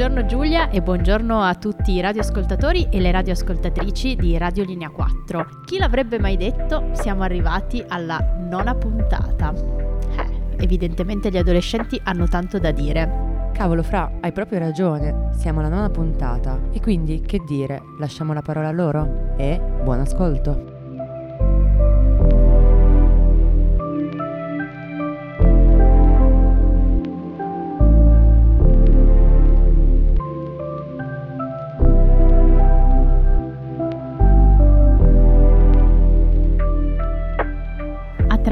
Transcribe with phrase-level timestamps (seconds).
[0.00, 5.46] Buongiorno Giulia e buongiorno a tutti i radioascoltatori e le radioascoltatrici di Radio Linea 4.
[5.66, 6.88] Chi l'avrebbe mai detto?
[6.92, 9.52] Siamo arrivati alla nona puntata.
[9.52, 13.50] Eh, evidentemente gli adolescenti hanno tanto da dire.
[13.52, 15.28] Cavolo, Fra, hai proprio ragione.
[15.32, 16.58] Siamo alla nona puntata.
[16.72, 17.82] E quindi, che dire?
[17.98, 19.34] Lasciamo la parola a loro?
[19.36, 20.69] E buon ascolto.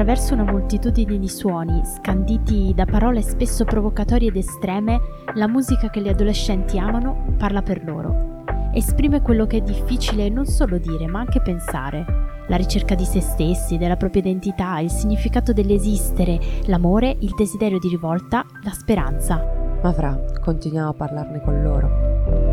[0.09, 4.99] Attraverso una moltitudine di suoni, scanditi da parole spesso provocatorie ed estreme,
[5.35, 8.43] la musica che gli adolescenti amano parla per loro.
[8.73, 12.03] Esprime quello che è difficile non solo dire, ma anche pensare.
[12.47, 17.89] La ricerca di se stessi, della propria identità, il significato dell'esistere, l'amore, il desiderio di
[17.89, 19.35] rivolta, la speranza.
[19.83, 22.48] Ma Fra, continuiamo a parlarne con loro.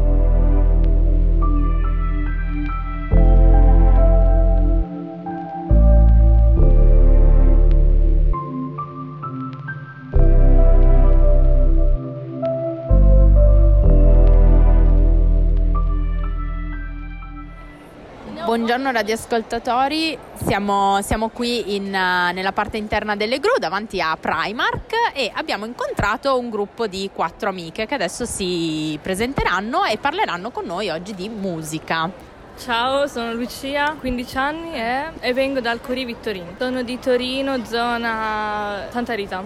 [18.56, 25.12] Buongiorno radioascoltatori, siamo, siamo qui in, uh, nella parte interna delle gru davanti a Primark
[25.12, 30.64] e abbiamo incontrato un gruppo di quattro amiche che adesso si presenteranno e parleranno con
[30.64, 32.10] noi oggi di musica.
[32.56, 36.54] Ciao, sono Lucia, 15 anni e, e vengo dal Curi Vittorino.
[36.58, 39.44] Sono di Torino, zona Santa Rita.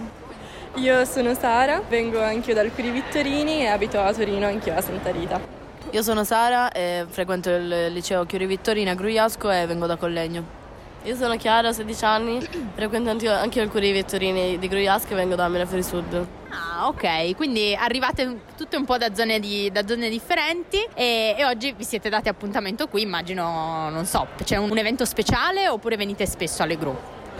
[0.75, 5.11] Io sono Sara, vengo anch'io dal Curi Vittorini e abito a Torino, anch'io a Santa
[5.11, 5.60] Rita.
[5.89, 10.59] Io sono Sara e frequento il liceo Chiuri Vittorina a Gruiasco e vengo da Collegno.
[11.03, 15.33] Io sono Chiara, 16 anni, frequento anche io il Curie Vittorini di Gruiasco e vengo
[15.33, 16.27] da Meneferi Sud.
[16.49, 21.43] Ah, ok, quindi arrivate tutte un po' da zone, di, da zone differenti e, e,
[21.43, 25.97] oggi vi siete dati appuntamento qui, immagino, non so, c'è un, un evento speciale oppure
[25.97, 26.95] venite spesso alle gru?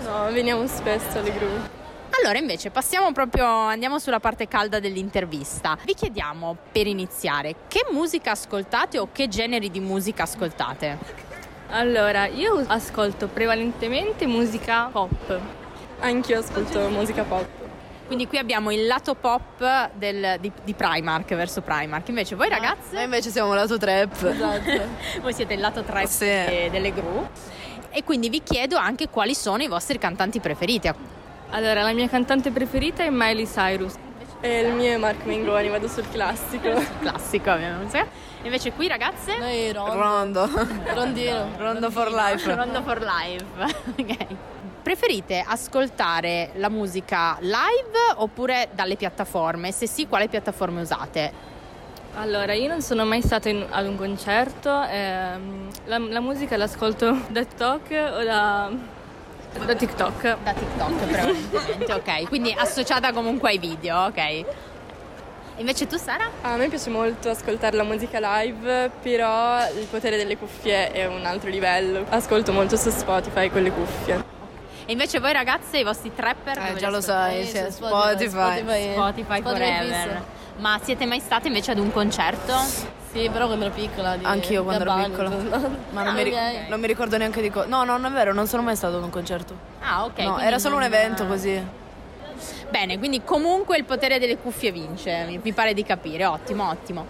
[0.06, 1.81] No, veniamo spesso alle gru.
[2.24, 5.76] Allora invece passiamo proprio, andiamo sulla parte calda dell'intervista.
[5.84, 11.00] Vi chiediamo per iniziare che musica ascoltate o che generi di musica ascoltate?
[11.70, 15.40] Allora, io ascolto prevalentemente musica pop.
[16.02, 17.48] Anch'io ascolto musica pop.
[18.06, 22.08] Quindi qui abbiamo il lato pop del, di, di, Primark verso Primark.
[22.10, 22.94] Invece voi ragazze?
[22.94, 24.24] Noi invece siamo lato trap.
[24.24, 24.88] Esatto.
[25.22, 26.26] voi siete il lato trap sì.
[26.26, 27.28] delle gru.
[27.90, 31.20] E quindi vi chiedo anche quali sono i vostri cantanti preferiti.
[31.54, 33.96] Allora, la mia cantante preferita è Miley Cyrus.
[34.40, 36.72] E il mio è Marco Mengoni, vado sul classico.
[37.02, 38.08] classico, ovviamente.
[38.44, 39.38] Invece qui ragazze?
[39.38, 40.02] Noi rondo.
[40.02, 40.50] Rondo.
[40.94, 41.50] Rondino.
[41.58, 42.56] Rondo for life.
[42.56, 43.46] Rondo for life.
[44.00, 44.28] ok.
[44.82, 49.74] Preferite ascoltare la musica live oppure dalle piattaforme?
[49.74, 51.50] Se sì, quale piattaforme usate?
[52.16, 57.12] Allora, io non sono mai stata in, ad un concerto, ehm, la, la musica l'ascolto
[57.28, 59.00] da TikTok o da
[59.66, 60.38] da TikTok.
[60.44, 62.28] Da TikTok, prevalentemente, ok.
[62.28, 64.46] Quindi associata comunque ai video, ok.
[65.58, 66.30] Invece tu Sara?
[66.42, 71.26] A me piace molto ascoltare la musica live, però il potere delle cuffie è un
[71.26, 72.06] altro livello.
[72.10, 74.24] Ascolto molto su Spotify con le cuffie.
[74.86, 76.58] E invece voi ragazze, i vostri trapper?
[76.58, 78.28] Eh, già lo sai, sì, Spotify.
[78.28, 80.24] Spotify, Spotify, Spotify forever.
[80.58, 82.54] Ma siete mai state invece ad un concerto?
[83.12, 84.16] Sì, però quando ero piccola.
[84.16, 85.30] Di Anch'io quando ero piccola.
[85.92, 87.68] Ma non, mi, ric- non mi, ricordo neanche di cosa.
[87.68, 89.54] No, no, non è vero, non sono mai stato ad un concerto.
[89.82, 90.20] Ah, ok.
[90.20, 91.80] No, era solo un evento così.
[92.70, 96.26] Bene, quindi comunque il potere delle cuffie vince, mi, mi pare di capire.
[96.26, 97.06] Ottimo, ottimo.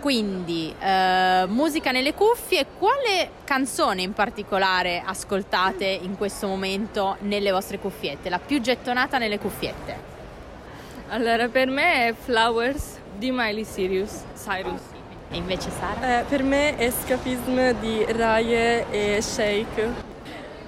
[0.00, 7.78] Quindi, eh, musica nelle cuffie, quale canzone in particolare ascoltate in questo momento nelle vostre
[7.78, 8.30] cuffiette?
[8.30, 10.10] La più gettonata nelle cuffiette?
[11.10, 14.22] Allora, per me è Flowers di Miley Cyrus.
[14.42, 14.91] Cyrus.
[15.32, 16.20] E invece Sara?
[16.20, 20.10] Eh, per me è Escapism di Raye e Shake.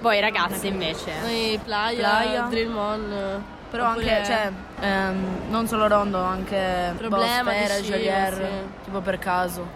[0.01, 1.13] Voi ragazzi invece?
[1.21, 2.41] Noi Playa, Playa.
[2.49, 3.45] Dream On.
[3.71, 4.51] Però anche, cioè,
[4.81, 8.85] ehm, non solo Rondo, anche Problema, Boss, Jolier, sì.
[8.85, 9.67] tipo per caso.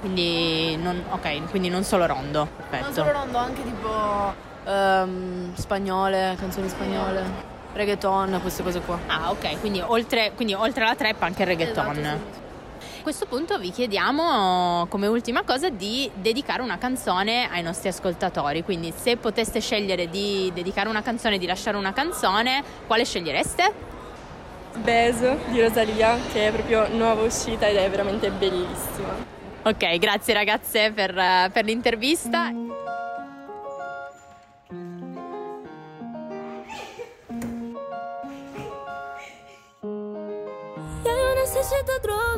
[0.00, 2.48] Quindi non, ok, quindi non solo Rondo.
[2.56, 2.84] Perfetto.
[2.84, 4.34] Non solo Rondo, anche tipo
[4.64, 8.98] ehm, spagnole, canzoni spagnole reggaeton, queste cose qua.
[9.06, 11.98] Ah, ok, quindi oltre, quindi oltre alla trap anche il reggaeton.
[11.98, 12.41] Esatto, sì.
[13.02, 18.62] A questo punto vi chiediamo come ultima cosa di dedicare una canzone ai nostri ascoltatori,
[18.62, 23.72] quindi se poteste scegliere di dedicare una canzone, di lasciare una canzone, quale scegliereste?
[24.84, 29.16] Beso di Rosalia, che è proprio nuova uscita ed è veramente bellissima.
[29.64, 32.52] Ok, grazie ragazze per, per l'intervista.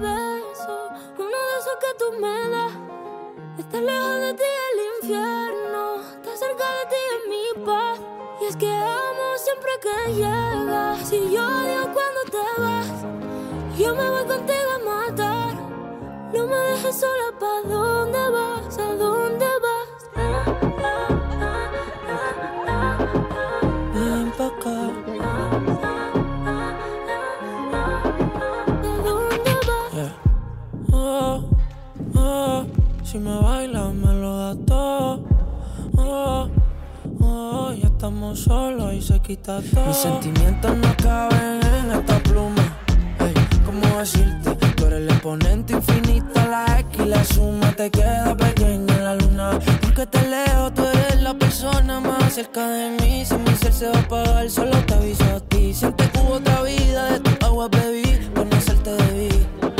[0.05, 0.44] beso.
[1.79, 2.73] Que tú me das.
[3.59, 6.01] Estar lejos de ti el infierno.
[6.01, 8.01] Estar cerca de ti es mi paz.
[8.41, 11.09] Y es que amo siempre que llegas.
[11.09, 12.89] Si yo odio cuando te vas,
[13.79, 15.55] yo me voy contigo a matar.
[16.33, 18.44] No me dejes sola, ¿pa' dónde vas?
[33.15, 35.25] Si me bailas me lo da todo.
[35.97, 36.49] Oh,
[37.21, 39.87] oh, ya estamos solos y se quita todo.
[39.87, 42.65] Mis sentimientos no caben en esta pluma.
[43.21, 43.35] Ey,
[43.65, 44.51] ¿cómo decirte?
[44.75, 49.15] Tú eres el exponente infinito, la X y la suma te queda pequeña en la
[49.15, 49.61] luna.
[49.81, 53.25] Porque te leo, tú eres la persona más cerca de mí.
[53.25, 55.73] Si mi ser se va a apagar, solo te aviso a ti.
[55.73, 58.03] Siente que hubo otra vida, de tu agua bebí,
[58.35, 59.74] conocerte debí.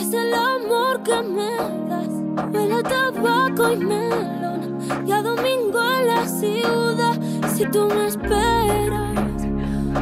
[0.00, 1.56] Es el amor que me
[1.88, 2.08] das.
[2.52, 4.78] Huele a tabaco y melón.
[5.06, 7.16] Y a domingo en la ciudad.
[7.54, 9.42] Si tú me esperas,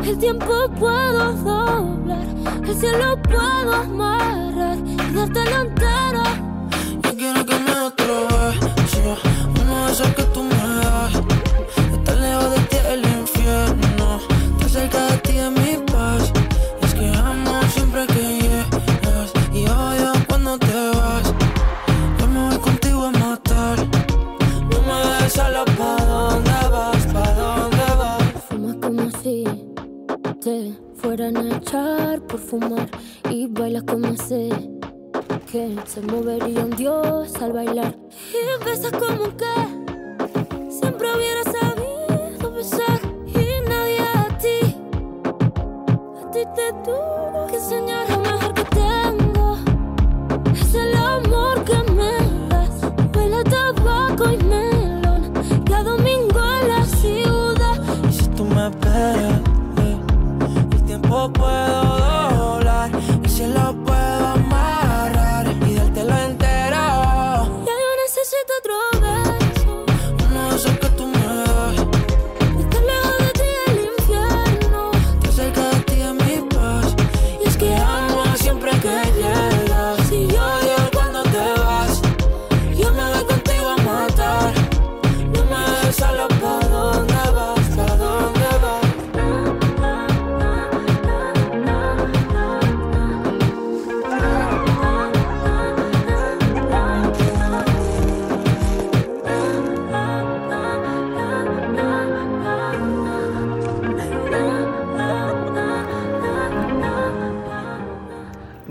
[0.04, 2.26] el tiempo puedo doblar.
[2.66, 6.22] El cielo puedo amarrar y dártelo entero.
[7.02, 7.76] Yo quiero que me
[8.76, 9.16] beso
[9.60, 10.45] Uno de que tú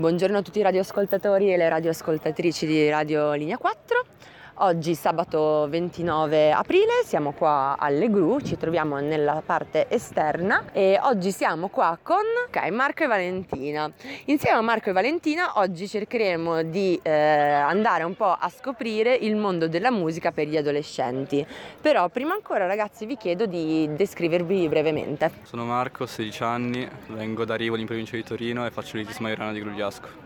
[0.06, 4.15] Buongiorno a tutti i radioascoltatori e le radioascoltatrici di Radio Linea 4.
[4.60, 11.30] Oggi sabato 29 aprile siamo qua alle Gru, ci troviamo nella parte esterna e oggi
[11.30, 13.92] siamo qua con ok, Marco e Valentina.
[14.26, 19.36] Insieme a Marco e Valentina oggi cercheremo di eh, andare un po' a scoprire il
[19.36, 21.46] mondo della musica per gli adolescenti.
[21.78, 25.32] Però prima ancora ragazzi vi chiedo di descrivervi brevemente.
[25.42, 29.18] Sono Marco, ho 16 anni, vengo da Rivoli in provincia di Torino e faccio l'ITIS
[29.18, 30.25] Maiorana di Grugliasco.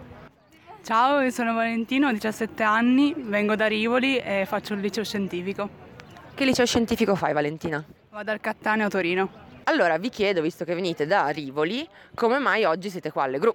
[0.83, 5.69] Ciao, io sono Valentino, ho 17 anni, vengo da Rivoli e faccio il liceo scientifico.
[6.35, 7.85] Che liceo scientifico fai Valentina?
[8.09, 9.31] Vado al Cattaneo a Torino.
[9.65, 13.55] Allora vi chiedo, visto che venite da Rivoli, come mai oggi siete qua alle Gru?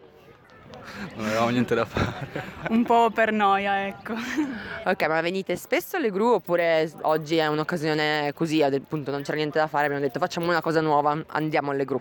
[1.16, 2.44] Non avevamo niente da fare.
[2.70, 4.14] Un po' per noia, ecco.
[4.86, 9.58] Ok, ma venite spesso alle Gru oppure oggi è un'occasione così, appunto non c'era niente
[9.58, 12.00] da fare, abbiamo detto facciamo una cosa nuova, andiamo alle Gru.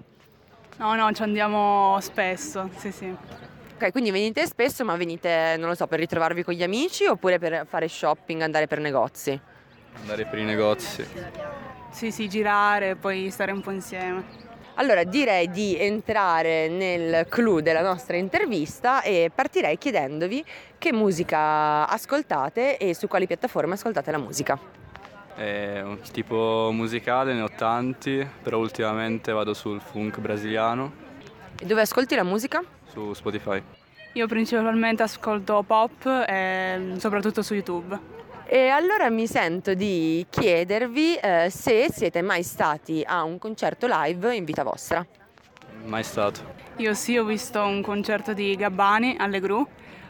[0.76, 3.16] No, no, ci andiamo spesso, sì, sì.
[3.84, 7.38] Ok, quindi venite spesso, ma venite, non lo so, per ritrovarvi con gli amici oppure
[7.38, 9.38] per fare shopping, andare per negozi?
[10.00, 11.06] Andare per i negozi.
[11.90, 14.24] Sì, sì, girare e poi stare un po' insieme.
[14.76, 20.42] Allora direi di entrare nel clou della nostra intervista e partirei chiedendovi
[20.78, 24.58] che musica ascoltate e su quali piattaforme ascoltate la musica.
[25.34, 30.90] È un tipo musicale, ne ho tanti, però ultimamente vado sul funk brasiliano
[31.58, 32.64] E dove ascolti la musica?
[32.94, 33.62] Su Spotify.
[34.12, 38.12] Io principalmente ascolto pop e soprattutto su YouTube.
[38.46, 44.36] E allora mi sento di chiedervi eh, se siete mai stati a un concerto live
[44.36, 45.04] in vita vostra.
[45.84, 46.52] Mai stato.
[46.76, 49.66] Io sì, ho visto un concerto di Gabbani alle Gru,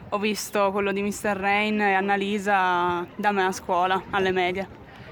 [0.09, 1.35] ho visto quello di Mr.
[1.35, 4.67] Rain e Annalisa da me a scuola, alle medie.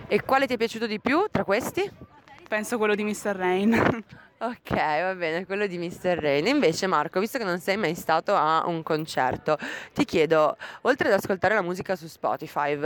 [0.07, 1.89] E quale ti è piaciuto di più tra questi?
[2.47, 3.35] Penso quello di Mr.
[3.35, 4.03] Rain.
[4.45, 6.17] Ok, va bene, quello di Mr.
[6.19, 6.45] Rain.
[6.47, 9.57] Invece Marco, visto che non sei mai stato a un concerto,
[9.93, 12.77] ti chiedo, oltre ad ascoltare la musica su Spotify,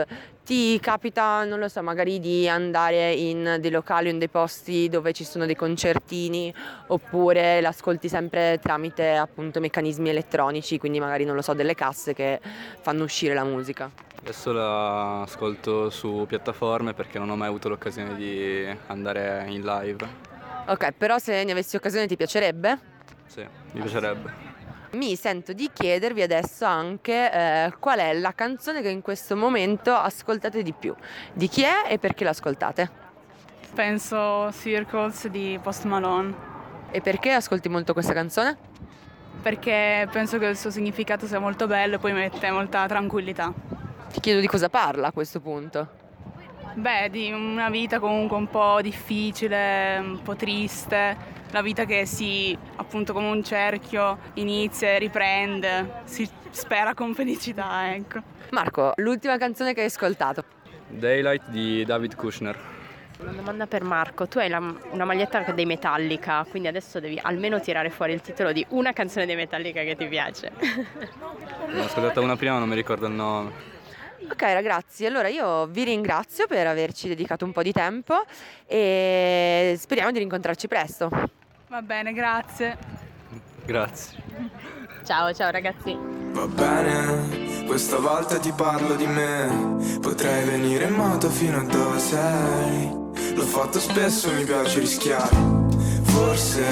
[0.45, 5.13] ti capita, non lo so, magari di andare in dei locali in dei posti dove
[5.13, 6.53] ci sono dei concertini
[6.89, 12.39] oppure l'ascolti sempre tramite appunto meccanismi elettronici, quindi magari non lo so, delle casse che
[12.81, 13.89] fanno uscire la musica?
[14.19, 20.35] Adesso la ascolto su piattaforme perché non ho mai avuto l'occasione di andare in live.
[20.67, 22.77] Ok, però se ne avessi occasione ti piacerebbe?
[23.25, 24.45] Sì, mi piacerebbe.
[24.91, 29.93] Mi sento di chiedervi adesso anche eh, qual è la canzone che in questo momento
[29.93, 30.93] ascoltate di più.
[31.31, 32.89] Di chi è e perché l'ascoltate?
[33.73, 36.35] Penso Circles di Post Malone.
[36.91, 38.57] E perché ascolti molto questa canzone?
[39.41, 43.53] Perché penso che il suo significato sia molto bello e poi mette molta tranquillità.
[44.11, 46.06] Ti chiedo di cosa parla a questo punto.
[46.77, 51.17] Beh, di una vita comunque un po' difficile, un po' triste,
[51.49, 57.95] la vita che si, appunto come un cerchio, inizia e riprende, si spera con felicità,
[57.95, 58.19] ecco.
[58.51, 60.43] Marco, l'ultima canzone che hai ascoltato?
[60.87, 62.59] Daylight di David Kushner.
[63.21, 64.59] Una domanda per Marco, tu hai la,
[64.91, 69.25] una maglietta dei Metallica, quindi adesso devi almeno tirare fuori il titolo di una canzone
[69.25, 70.51] dei Metallica che ti piace.
[70.59, 73.76] Ne ho ascoltata una prima, ma non mi ricordo il nome.
[74.29, 78.23] Ok ragazzi, allora io vi ringrazio per averci dedicato un po' di tempo
[78.65, 81.09] e speriamo di rincontrarci presto.
[81.67, 82.77] Va bene, grazie.
[83.63, 84.17] Grazie.
[85.05, 85.95] Ciao, ciao ragazzi.
[86.31, 89.99] Va bene, questa volta ti parlo di me.
[90.01, 92.89] Potrei venire in moto fino a dove sei.
[93.35, 95.35] L'ho fatto spesso, mi piace rischiare.
[96.03, 96.65] Forse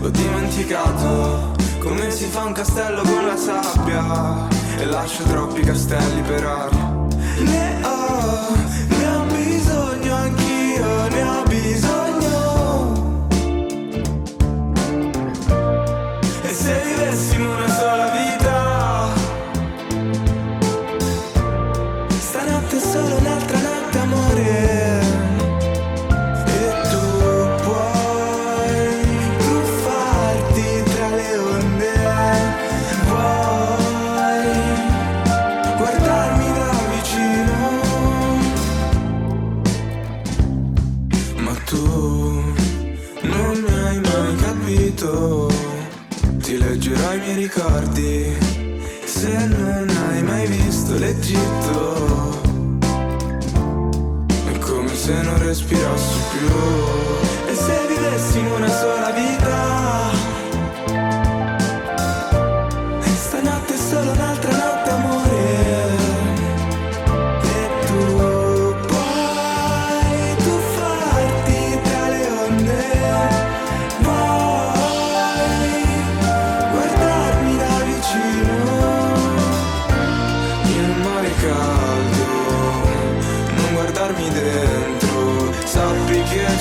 [0.00, 6.44] ho dimenticato come si fa un castello con la sabbia e lascio troppi castelli per
[6.44, 7.06] aria.
[7.40, 8.77] Ne ho,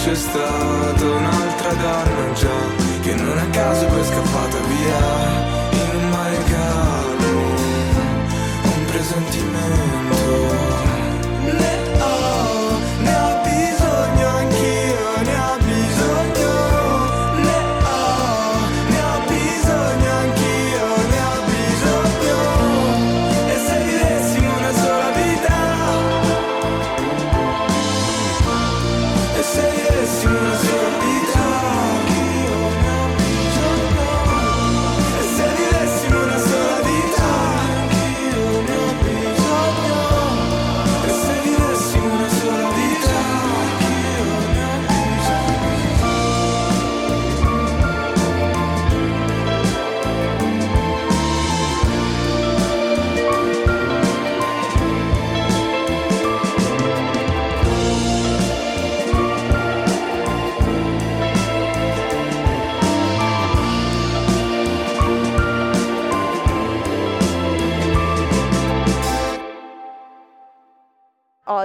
[0.07, 2.76] c'è stata un'altra donna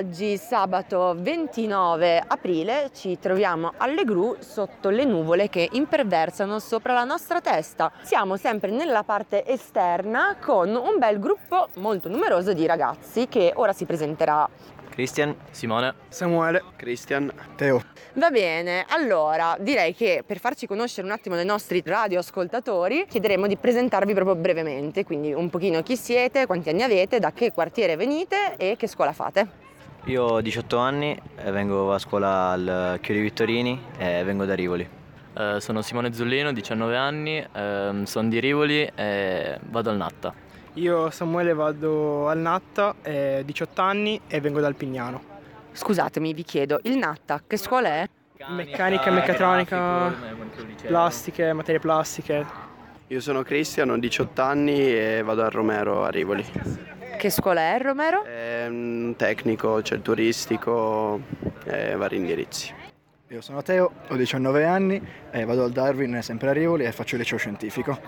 [0.03, 7.05] Oggi sabato 29 aprile ci troviamo alle gru sotto le nuvole che imperversano sopra la
[7.05, 7.93] nostra testa.
[8.03, 13.73] Siamo sempre nella parte esterna con un bel gruppo molto numeroso di ragazzi che ora
[13.73, 14.49] si presenterà.
[14.91, 17.81] Cristian, Simone, Samuele, Cristian, Teo.
[18.15, 23.57] Va bene, allora direi che per farci conoscere un attimo dai nostri radioascoltatori chiederemo di
[23.57, 28.57] presentarvi proprio brevemente, quindi un pochino chi siete, quanti anni avete, da che quartiere venite
[28.57, 29.71] e che scuola fate.
[30.05, 34.89] Io ho 18 anni, e vengo a scuola al Chiuri Vittorini e vengo da Rivoli.
[35.35, 40.35] Uh, sono Simone Zullino, 19 anni, uh, sono di Rivoli e vado al Natta.
[40.75, 45.23] Io Samuele vado al Natta, eh, 18 anni e vengo dal Pignano.
[45.73, 48.09] Scusatemi, vi chiedo, il Natta che scuola è?
[48.49, 50.13] Meccanica, meccatronica,
[50.87, 52.45] plastiche, materie plastiche.
[53.07, 56.45] Io sono Cristian, ho 18 anni e vado al Romero a Rivoli.
[57.19, 58.25] Che scuola è Romero?
[58.25, 61.21] È un tecnico, c'è il turistico
[61.64, 62.75] e vari indirizzi.
[63.28, 65.00] Io sono Teo, ho 19 anni
[65.31, 67.99] e vado al Darwin sempre a Rivoli e faccio il liceo scientifico.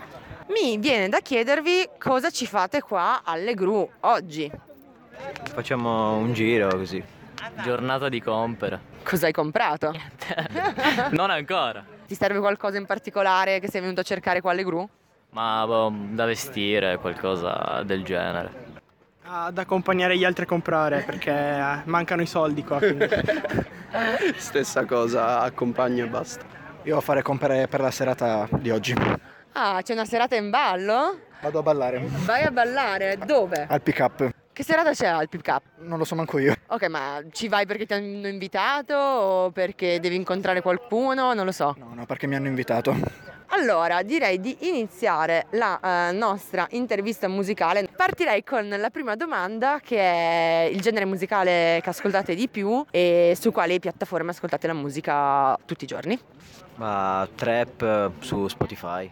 [0.48, 4.50] Mi viene da chiedervi cosa ci fate qua alle Gru oggi.
[5.54, 7.02] Facciamo un giro così.
[7.62, 8.80] Giornata di compere.
[9.02, 9.94] Cosa hai comprato?
[11.12, 11.84] non ancora.
[12.06, 14.86] Ti serve qualcosa in particolare che sei venuto a cercare qua alle Gru?
[15.30, 18.72] Ma boh, da vestire, qualcosa del genere.
[19.26, 22.78] Ad accompagnare gli altri a comprare perché mancano i soldi qua.
[24.36, 26.44] Stessa cosa, accompagno e basta.
[26.44, 28.94] Io devo fare compere per la serata di oggi.
[29.52, 31.20] Ah, c'è una serata in ballo?
[31.40, 32.02] Vado a ballare.
[32.26, 33.16] Vai a ballare?
[33.24, 33.66] Dove?
[33.66, 34.30] Al pick up.
[34.52, 35.62] Che serata c'è al pick up?
[35.78, 36.54] Non lo so manco io.
[36.66, 41.32] Ok, ma ci vai perché ti hanno invitato o perché devi incontrare qualcuno?
[41.32, 41.74] Non lo so.
[41.78, 42.94] No, no, perché mi hanno invitato.
[43.56, 47.86] Allora, direi di iniziare la uh, nostra intervista musicale.
[47.94, 53.36] Partirei con la prima domanda che è il genere musicale che ascoltate di più e
[53.38, 56.18] su quali piattaforme ascoltate la musica tutti i giorni.
[56.76, 59.08] Ma trap su Spotify.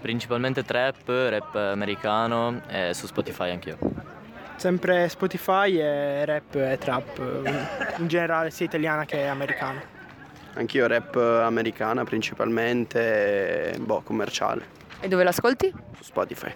[0.00, 3.76] Principalmente trap, rap americano e su Spotify anch'io.
[4.54, 7.18] Sempre Spotify e rap e trap,
[7.96, 9.98] in generale sia italiana che americana.
[10.54, 14.78] Anch'io rap americana principalmente, boh, commerciale.
[15.00, 15.72] E dove l'ascolti?
[15.96, 16.52] Su Spotify.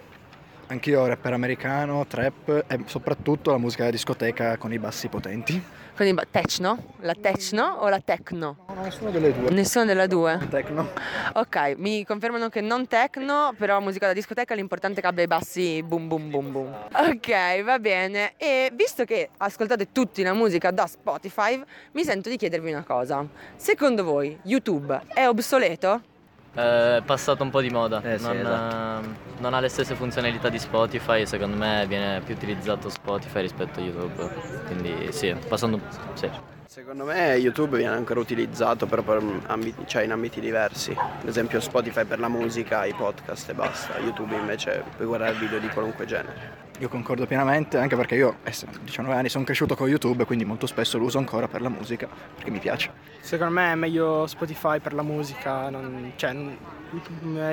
[0.67, 5.63] Anch'io rapper americano, trap e soprattutto la musica da discoteca con i bassi potenti.
[5.95, 6.93] Con i ba- techno?
[7.01, 8.57] La techno o la techno?
[8.67, 9.51] No, nessuna delle due.
[9.51, 10.39] Nessuna delle due?
[10.49, 10.89] Techno.
[11.33, 15.27] Ok, mi confermano che non techno, però musica da discoteca l'importante è che abbia i
[15.27, 16.75] bassi boom boom boom boom.
[16.93, 18.33] Ok, va bene.
[18.35, 21.61] E visto che ascoltate tutti la musica da Spotify,
[21.91, 23.25] mi sento di chiedervi una cosa.
[23.55, 26.13] Secondo voi YouTube è obsoleto?
[26.55, 29.05] È passato un po' di moda, Eh, sì, non, esatto.
[29.05, 33.41] eh, non ha le stesse funzionalità di Spotify e secondo me viene più utilizzato Spotify
[33.41, 34.29] rispetto a YouTube.
[34.65, 35.79] Quindi sì, passando...
[36.13, 36.29] Sì.
[36.65, 40.91] Secondo me YouTube viene ancora utilizzato però per ambiti, cioè in ambiti diversi.
[40.97, 43.97] Ad esempio Spotify per la musica, i podcast e basta.
[43.99, 46.63] YouTube invece puoi guardare video di qualunque genere.
[46.79, 50.67] Io concordo pienamente, anche perché io, essendo 19 anni, sono cresciuto con YouTube, quindi molto
[50.67, 52.91] spesso lo uso ancora per la musica, perché mi piace.
[53.21, 56.57] Secondo me è meglio Spotify per la musica, non- cioè, non-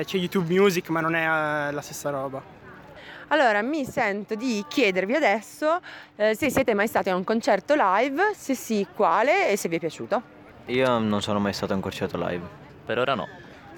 [0.03, 2.41] c'è YouTube Music ma non è eh, la stessa roba.
[3.29, 5.79] Allora, mi sento di chiedervi adesso
[6.17, 9.77] eh, se siete mai stati a un concerto live, se sì, quale e se vi
[9.77, 10.21] è piaciuto.
[10.65, 12.45] Io non sono mai stato a un concerto live.
[12.85, 13.27] Per ora no.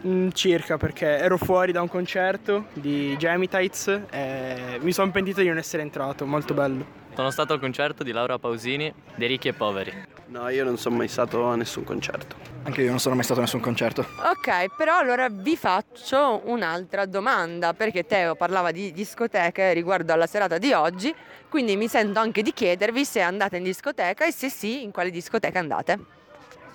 [0.05, 5.47] Mm, circa perché ero fuori da un concerto di Gemitites e mi sono pentito di
[5.47, 7.03] non essere entrato, molto bello.
[7.15, 9.91] Sono stato al concerto di Laura Pausini, dei ricchi e poveri.
[10.27, 12.35] No, io non sono mai stato a nessun concerto.
[12.63, 14.01] Anche io non sono mai stato a nessun concerto.
[14.01, 20.59] Ok, però allora vi faccio un'altra domanda, perché Teo parlava di discoteche riguardo alla serata
[20.59, 21.15] di oggi,
[21.49, 25.09] quindi mi sento anche di chiedervi se andate in discoteca e se sì, in quale
[25.09, 25.99] discoteca andate.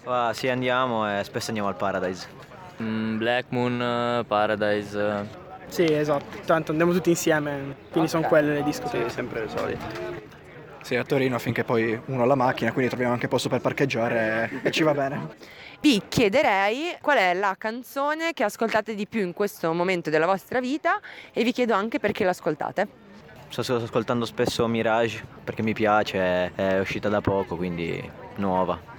[0.04, 2.49] Ah, sì, andiamo e spesso andiamo al Paradise.
[2.80, 4.98] Mm, Black Moon, eh, Paradise.
[4.98, 5.48] eh.
[5.66, 9.08] Sì, esatto, tanto andiamo tutti insieme, quindi sono quelle le discoteche.
[9.08, 10.18] Sì, sempre le solite.
[10.82, 14.50] Sì, a Torino finché poi uno ha la macchina, quindi troviamo anche posto per parcheggiare
[14.62, 15.28] e ci va bene.
[15.80, 20.60] Vi chiederei qual è la canzone che ascoltate di più in questo momento della vostra
[20.60, 21.00] vita
[21.32, 22.86] e vi chiedo anche perché l'ascoltate.
[23.48, 28.02] Sto sto ascoltando spesso Mirage perché mi piace, è uscita da poco, quindi
[28.36, 28.89] nuova.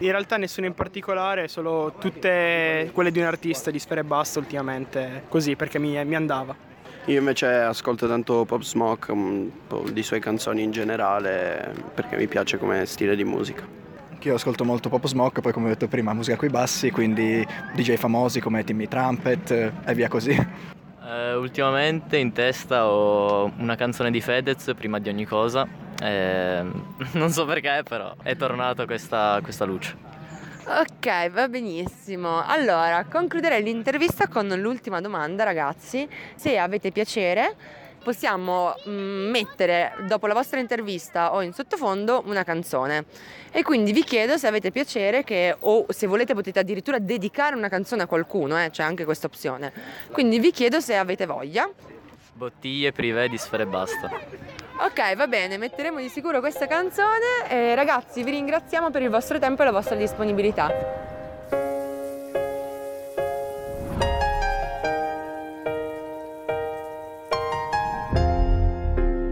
[0.00, 4.38] In realtà nessuna in particolare, solo tutte quelle di un artista di Sfera e Basta
[4.38, 6.54] ultimamente, così perché mi, mi andava.
[7.06, 12.28] Io invece ascolto tanto Pop Smoke, un po' di sue canzoni in generale, perché mi
[12.28, 13.66] piace come stile di musica.
[14.12, 17.94] Anch'io ascolto molto Pop Smoke, poi come ho detto prima musica coi bassi, quindi DJ
[17.94, 19.50] famosi come Timmy Trumpet
[19.84, 20.30] e via così.
[20.30, 25.66] Eh, ultimamente in testa ho una canzone di Fedez, prima di ogni cosa.
[26.00, 26.64] E
[27.12, 29.96] non so perché, però è tornata questa, questa luce.
[30.66, 32.44] Ok, va benissimo.
[32.44, 36.06] Allora, concluderei l'intervista con l'ultima domanda, ragazzi.
[36.34, 37.56] Se avete piacere,
[38.02, 43.06] possiamo mm, mettere dopo la vostra intervista o in sottofondo una canzone.
[43.50, 47.68] E quindi vi chiedo se avete piacere che, o se volete potete addirittura dedicare una
[47.68, 49.72] canzone a qualcuno, eh, c'è anche questa opzione.
[50.12, 51.68] Quindi vi chiedo se avete voglia.
[52.34, 54.10] Bottiglie privé di sfere e basta.
[54.80, 59.40] Ok, va bene, metteremo di sicuro questa canzone e ragazzi vi ringraziamo per il vostro
[59.40, 60.68] tempo e la vostra disponibilità.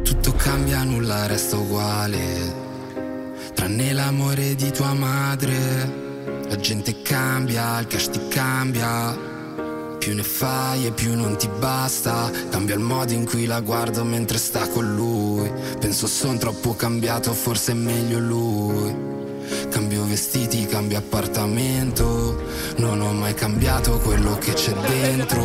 [0.03, 2.19] Tutto cambia, nulla resta uguale,
[3.55, 5.55] tranne l'amore di tua madre.
[6.49, 9.35] La gente cambia, il cash ti cambia
[10.07, 12.31] più ne fai e più non ti basta.
[12.51, 15.51] Cambia il modo in cui la guardo mentre sta con lui.
[15.81, 18.95] Penso son troppo cambiato, forse è meglio lui.
[19.69, 22.41] Cambio vestiti, cambio appartamento.
[22.77, 25.43] Non ho mai cambiato quello che c'è dentro.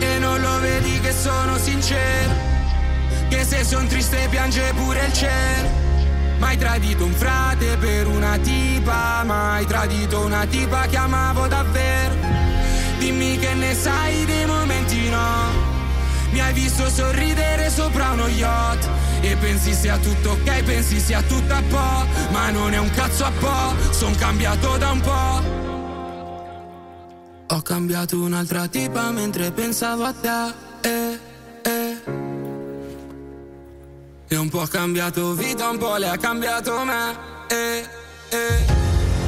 [0.00, 2.34] E non lo vedi che sono sincero.
[3.30, 5.68] Che se son triste piange pure il cielo.
[6.40, 12.31] Mai tradito un frate per una tipa, mai tradito una tipa che amavo davvero.
[13.02, 15.50] Dimmi che ne sai dei momenti no.
[16.30, 18.88] Mi hai visto sorridere sopra uno yacht
[19.20, 23.24] e pensi sia tutto ok, pensi sia tutto a po', ma non è un cazzo
[23.24, 25.42] a po', son cambiato da un po'.
[27.52, 30.54] Ho cambiato un'altra tipa mentre pensavo a te.
[30.88, 31.18] Eh,
[31.62, 31.96] eh.
[34.28, 37.16] E un po' ha cambiato vita, un po' le ha cambiato me.
[37.48, 37.84] Eh,
[38.28, 38.64] eh.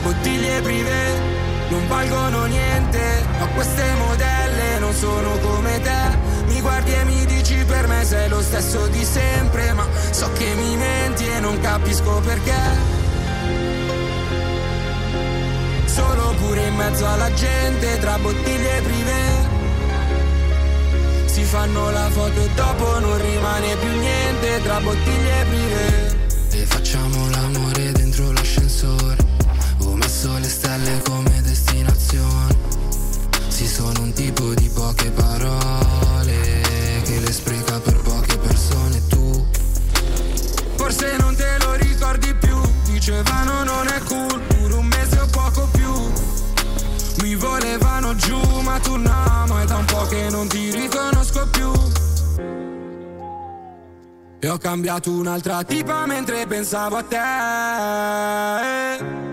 [0.04, 1.33] Bottiglie prive
[1.70, 6.18] non valgono niente, ma queste modelle non sono come te.
[6.46, 10.54] Mi guardi e mi dici per me sei lo stesso di sempre, ma so che
[10.54, 13.02] mi menti e non capisco perché.
[15.86, 19.52] Solo pure in mezzo alla gente, tra bottiglie prive.
[21.26, 26.16] Si fanno la foto e dopo non rimane più niente, tra bottiglie prive.
[26.52, 29.16] E facciamo l'amore dentro l'ascensore.
[30.24, 32.56] Messo le stelle come destinazione.
[33.48, 36.62] Sì, sono un tipo di poche parole
[37.04, 39.06] che le spreca per poche persone.
[39.06, 39.46] Tu
[40.76, 45.68] Forse non te lo ricordi più, dicevano non è cool, pure un mese o poco
[45.72, 45.92] più.
[47.22, 51.46] Mi volevano giù, ma tu no, ma è da un po' che non ti riconosco
[51.48, 51.70] più.
[54.38, 59.23] E ho cambiato un'altra tipa mentre pensavo a te.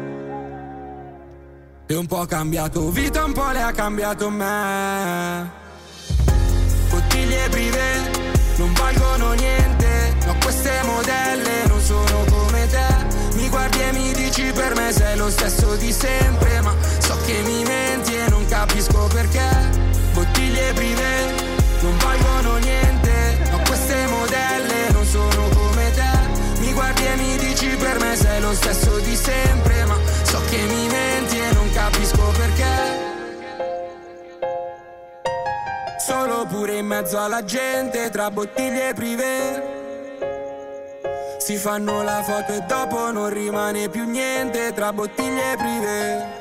[1.91, 5.51] E un po' ha cambiato vita, un po' le ha cambiato me.
[6.89, 8.12] Bottiglie prive
[8.56, 13.36] non valgono niente, ma queste modelle non sono come te.
[13.36, 17.41] Mi guardi e mi dici per me sei lo stesso di sempre, ma so che
[17.43, 19.49] mi menti e non capisco perché.
[20.13, 21.36] Bottiglie prive
[21.82, 25.50] non valgono niente, ma queste modelle non sono
[37.01, 39.79] mezzo alla gente, tra bottiglie prive.
[41.39, 46.39] Si fanno la foto e dopo non rimane più niente, tra bottiglie prive.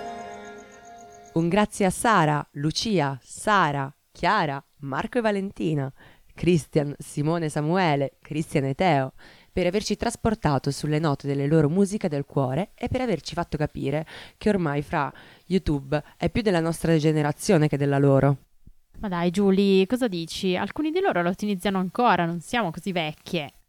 [1.33, 5.91] Un grazie a Sara, Lucia, Sara, Chiara, Marco e Valentina,
[6.35, 9.15] Christian, Simone Samuele, Cristian e Teo,
[9.51, 14.07] per averci trasportato sulle note delle loro musiche del cuore e per averci fatto capire
[14.37, 15.11] che ormai fra
[15.47, 18.50] YouTube è più della nostra generazione che della loro.
[19.01, 20.57] Ma dai, Giulia, cosa dici?
[20.57, 23.60] Alcuni di loro lo utilizzano ancora, non siamo così vecchie.